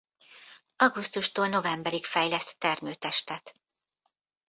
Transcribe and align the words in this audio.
Augusztustól 0.75 1.47
novemberig 1.47 2.05
fejleszt 2.05 2.57
termőtestet. 2.57 3.55